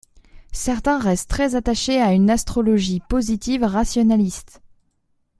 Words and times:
Certains 0.55 0.97
restent 0.97 1.29
très 1.29 1.53
attachés 1.53 2.01
à 2.01 2.11
une 2.13 2.31
astrologie 2.31 3.03
positive, 3.07 3.61
rationaliste. 3.63 4.59